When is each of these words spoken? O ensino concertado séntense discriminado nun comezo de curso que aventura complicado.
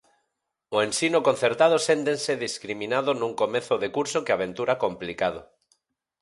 O 0.75 0.77
ensino 0.87 1.19
concertado 1.27 1.77
séntense 1.87 2.41
discriminado 2.45 3.11
nun 3.15 3.31
comezo 3.41 3.75
de 3.83 3.89
curso 3.95 4.17
que 4.25 4.33
aventura 4.33 4.79
complicado. 4.83 5.41